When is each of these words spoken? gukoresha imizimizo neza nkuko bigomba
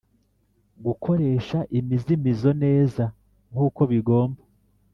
gukoresha 0.85 1.57
imizimizo 1.79 2.49
neza 2.63 3.03
nkuko 3.51 3.81
bigomba 3.91 4.41